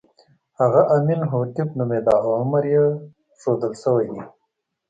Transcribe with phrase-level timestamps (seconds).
[0.59, 2.83] هغه امین هوټېپ نومېده او عمر یې
[3.39, 4.21] ښودل شوی دی.